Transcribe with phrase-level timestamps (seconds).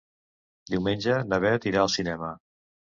[0.71, 2.37] Diumenge na Bet irà al cinema.